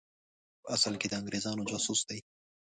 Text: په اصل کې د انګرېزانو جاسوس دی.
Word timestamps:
په 0.63 0.67
اصل 0.75 0.93
کې 1.01 1.07
د 1.09 1.13
انګرېزانو 1.19 1.67
جاسوس 1.69 2.01
دی. 2.09 2.19